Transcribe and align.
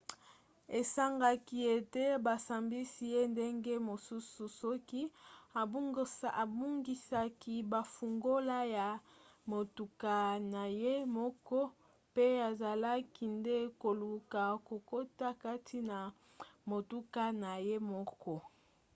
esengaki 0.79 1.57
ete 1.75 2.03
basambisi 2.25 3.03
ye 3.13 3.21
ndenge 3.33 3.73
mosusu 3.89 4.43
soki 4.59 5.01
abungisaki 6.43 7.55
bafungola 7.71 8.57
ya 8.77 8.87
motuka 9.51 10.15
na 10.53 10.63
ye 10.81 10.93
moko 11.17 11.59
pe 12.15 12.25
azalaki 12.49 13.25
nde 13.37 13.57
koluka 13.81 14.41
kokota 14.67 15.27
kati 15.43 15.79
na 15.89 15.97
motuka 16.69 17.23
na 17.43 17.51
ye 17.65 17.75
moko 17.91 18.35